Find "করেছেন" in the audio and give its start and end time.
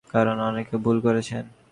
1.01-1.43